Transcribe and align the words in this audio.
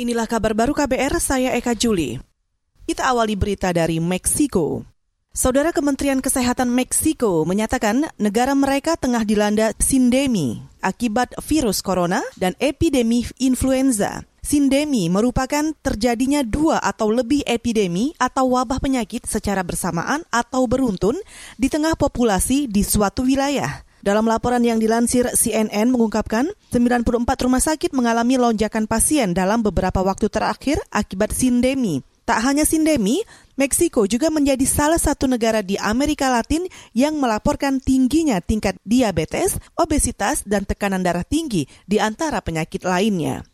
Inilah 0.00 0.24
kabar 0.24 0.56
baru 0.56 0.72
KBR, 0.72 1.20
saya 1.20 1.52
Eka 1.60 1.76
Juli. 1.76 2.16
Kita 2.88 3.12
awali 3.12 3.36
berita 3.36 3.68
dari 3.68 4.00
Meksiko. 4.00 4.80
Saudara 5.28 5.76
Kementerian 5.76 6.24
Kesehatan 6.24 6.72
Meksiko 6.72 7.44
menyatakan 7.44 8.08
negara 8.16 8.56
mereka 8.56 8.96
tengah 8.96 9.28
dilanda 9.28 9.76
sindemi 9.76 10.64
akibat 10.80 11.36
virus 11.44 11.84
corona 11.84 12.24
dan 12.40 12.56
epidemi 12.64 13.28
influenza. 13.36 14.24
Sindemi 14.40 15.12
merupakan 15.12 15.68
terjadinya 15.84 16.40
dua 16.48 16.80
atau 16.80 17.12
lebih 17.12 17.44
epidemi 17.44 18.16
atau 18.16 18.56
wabah 18.56 18.80
penyakit 18.80 19.28
secara 19.28 19.60
bersamaan 19.60 20.24
atau 20.32 20.64
beruntun 20.64 21.20
di 21.60 21.68
tengah 21.68 21.92
populasi 21.92 22.72
di 22.72 22.80
suatu 22.80 23.28
wilayah. 23.28 23.84
Dalam 24.00 24.24
laporan 24.24 24.64
yang 24.64 24.80
dilansir 24.80 25.28
CNN 25.36 25.92
mengungkapkan, 25.92 26.48
94 26.72 27.44
rumah 27.44 27.60
sakit 27.60 27.92
mengalami 27.92 28.40
lonjakan 28.40 28.88
pasien 28.88 29.36
dalam 29.36 29.60
beberapa 29.60 30.00
waktu 30.00 30.32
terakhir 30.32 30.80
akibat 30.88 31.36
sindemi. 31.36 32.00
Tak 32.24 32.46
hanya 32.46 32.64
sindemi, 32.64 33.20
Meksiko 33.60 34.08
juga 34.08 34.32
menjadi 34.32 34.64
salah 34.64 34.96
satu 34.96 35.28
negara 35.28 35.60
di 35.60 35.76
Amerika 35.76 36.32
Latin 36.32 36.64
yang 36.96 37.20
melaporkan 37.20 37.76
tingginya 37.76 38.40
tingkat 38.40 38.80
diabetes, 38.88 39.60
obesitas, 39.76 40.46
dan 40.48 40.64
tekanan 40.64 41.04
darah 41.04 41.26
tinggi 41.26 41.68
di 41.84 42.00
antara 42.00 42.40
penyakit 42.40 42.88
lainnya. 42.88 43.44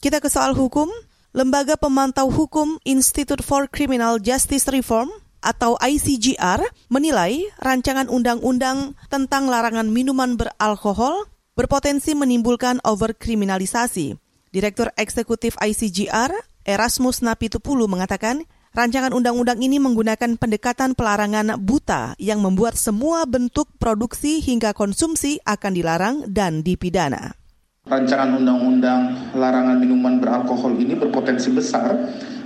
Kita 0.00 0.22
ke 0.22 0.32
soal 0.32 0.56
hukum. 0.56 0.88
Lembaga 1.36 1.76
Pemantau 1.76 2.32
Hukum 2.32 2.80
Institute 2.88 3.44
for 3.44 3.68
Criminal 3.68 4.16
Justice 4.16 4.64
Reform 4.72 5.12
atau 5.40 5.78
ICGR 5.78 6.62
menilai 6.90 7.46
rancangan 7.62 8.10
undang-undang 8.10 8.98
tentang 9.08 9.46
larangan 9.46 9.88
minuman 9.88 10.34
beralkohol 10.34 11.26
berpotensi 11.58 12.14
menimbulkan 12.14 12.78
overkriminalisasi. 12.86 14.14
Direktur 14.54 14.94
Eksekutif 14.94 15.58
ICGR, 15.58 16.30
Erasmus 16.62 17.20
Napitupulu 17.20 17.90
mengatakan, 17.90 18.46
rancangan 18.72 19.10
undang-undang 19.10 19.58
ini 19.58 19.82
menggunakan 19.82 20.38
pendekatan 20.38 20.94
pelarangan 20.94 21.58
buta 21.58 22.14
yang 22.22 22.38
membuat 22.38 22.78
semua 22.78 23.26
bentuk 23.26 23.66
produksi 23.82 24.38
hingga 24.38 24.70
konsumsi 24.72 25.42
akan 25.42 25.72
dilarang 25.74 26.16
dan 26.30 26.62
dipidana. 26.62 27.34
Rancangan 27.88 28.36
undang-undang 28.36 29.32
larangan 29.32 29.80
minuman 29.80 30.20
beralkohol 30.20 30.76
ini 30.76 30.92
berpotensi 30.92 31.48
besar 31.48 31.96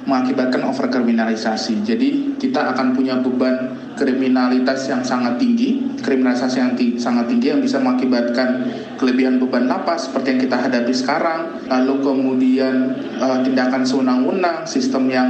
mengakibatkan 0.06 0.66
overkriminalisasi. 0.66 1.86
Jadi 1.86 2.38
kita 2.38 2.74
akan 2.74 2.94
punya 2.96 3.18
beban 3.22 3.74
kriminalitas 3.94 4.88
yang 4.90 5.04
sangat 5.04 5.38
tinggi, 5.38 5.98
kriminalisasi 6.02 6.56
yang 6.58 6.72
sangat 6.98 7.30
tinggi 7.30 7.52
yang 7.52 7.60
bisa 7.62 7.78
mengakibatkan 7.78 8.66
kelebihan 8.98 9.38
beban 9.42 9.66
lapas 9.66 10.10
seperti 10.10 10.36
yang 10.36 10.40
kita 10.42 10.56
hadapi 10.58 10.92
sekarang, 10.94 11.40
lalu 11.66 11.94
kemudian 12.02 12.74
uh, 13.18 13.42
tindakan 13.42 13.82
sewenang-wenang, 13.86 14.66
sistem 14.66 15.10
yang 15.10 15.28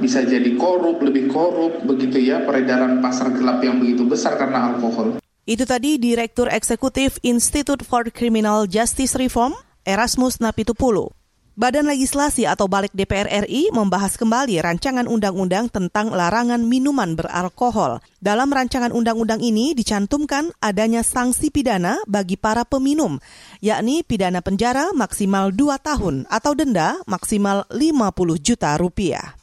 bisa 0.00 0.24
jadi 0.24 0.56
korup, 0.56 1.04
lebih 1.04 1.28
korup, 1.28 1.84
begitu 1.84 2.18
ya, 2.20 2.40
peredaran 2.42 3.04
pasar 3.04 3.36
gelap 3.36 3.60
yang 3.60 3.76
begitu 3.76 4.08
besar 4.08 4.40
karena 4.40 4.72
alkohol. 4.72 5.20
Itu 5.44 5.68
tadi 5.68 6.00
Direktur 6.00 6.48
Eksekutif 6.48 7.20
Institute 7.20 7.84
for 7.84 8.08
Criminal 8.08 8.64
Justice 8.64 9.16
Reform, 9.16 9.52
Erasmus 9.84 10.40
Napitupulu. 10.40 11.19
Badan 11.60 11.92
Legislasi 11.92 12.48
atau 12.48 12.72
Balik 12.72 12.96
DPR 12.96 13.44
RI 13.44 13.68
membahas 13.68 14.16
kembali 14.16 14.64
rancangan 14.64 15.04
undang-undang 15.04 15.68
tentang 15.68 16.08
larangan 16.08 16.64
minuman 16.64 17.12
beralkohol. 17.12 18.00
Dalam 18.16 18.48
rancangan 18.48 18.88
undang-undang 18.96 19.44
ini 19.44 19.76
dicantumkan 19.76 20.56
adanya 20.64 21.04
sanksi 21.04 21.52
pidana 21.52 22.00
bagi 22.08 22.40
para 22.40 22.64
peminum, 22.64 23.20
yakni 23.60 24.00
pidana 24.00 24.40
penjara 24.40 24.96
maksimal 24.96 25.52
2 25.52 25.76
tahun 25.84 26.24
atau 26.32 26.56
denda 26.56 26.96
maksimal 27.04 27.68
50 27.68 28.40
juta 28.40 28.80
rupiah. 28.80 29.36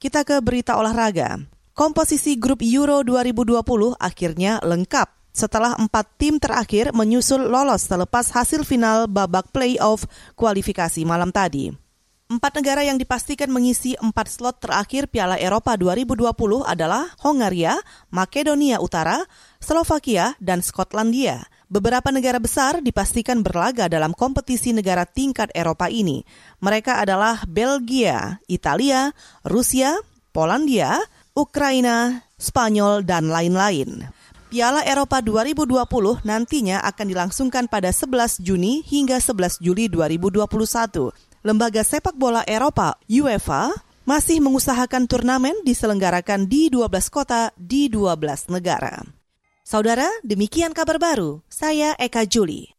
Kita 0.00 0.24
ke 0.24 0.40
berita 0.40 0.80
olahraga. 0.80 1.44
Komposisi 1.76 2.40
grup 2.40 2.64
Euro 2.64 3.04
2020 3.04 4.00
akhirnya 4.00 4.64
lengkap 4.64 5.19
setelah 5.30 5.78
empat 5.78 6.06
tim 6.18 6.36
terakhir 6.36 6.90
menyusul 6.94 7.50
lolos 7.50 7.86
selepas 7.86 8.30
hasil 8.34 8.66
final 8.66 9.06
babak 9.06 9.50
playoff 9.54 10.04
kualifikasi 10.34 11.02
malam 11.06 11.30
tadi. 11.30 11.70
Empat 12.30 12.62
negara 12.62 12.86
yang 12.86 12.94
dipastikan 12.94 13.50
mengisi 13.50 13.98
empat 13.98 14.30
slot 14.30 14.62
terakhir 14.62 15.10
Piala 15.10 15.34
Eropa 15.34 15.74
2020 15.74 16.62
adalah 16.62 17.10
Hongaria, 17.26 17.74
Makedonia 18.14 18.78
Utara, 18.78 19.26
Slovakia, 19.58 20.38
dan 20.38 20.62
Skotlandia. 20.62 21.50
Beberapa 21.66 22.14
negara 22.14 22.38
besar 22.38 22.86
dipastikan 22.86 23.42
berlaga 23.42 23.90
dalam 23.90 24.14
kompetisi 24.14 24.70
negara 24.70 25.10
tingkat 25.10 25.50
Eropa 25.58 25.90
ini. 25.90 26.22
Mereka 26.62 27.02
adalah 27.02 27.42
Belgia, 27.50 28.38
Italia, 28.46 29.10
Rusia, 29.42 29.98
Polandia, 30.30 31.02
Ukraina, 31.34 32.26
Spanyol, 32.38 33.02
dan 33.02 33.26
lain-lain. 33.26 34.06
Piala 34.50 34.82
Eropa 34.82 35.22
2020 35.22 36.26
nantinya 36.26 36.82
akan 36.82 37.06
dilangsungkan 37.06 37.70
pada 37.70 37.94
11 37.94 38.42
Juni 38.42 38.82
hingga 38.82 39.22
11 39.22 39.62
Juli 39.62 39.86
2021. 39.86 40.42
Lembaga 41.46 41.86
sepak 41.86 42.18
bola 42.18 42.42
Eropa 42.50 42.98
UEFA 43.06 43.70
masih 44.02 44.42
mengusahakan 44.42 45.06
turnamen 45.06 45.54
diselenggarakan 45.62 46.50
di 46.50 46.66
12 46.66 46.90
kota 47.14 47.54
di 47.54 47.86
12 47.94 48.50
negara. 48.50 48.98
Saudara, 49.62 50.10
demikian 50.26 50.74
kabar 50.74 50.98
baru. 50.98 51.46
Saya 51.46 51.94
Eka 51.94 52.26
Juli. 52.26 52.74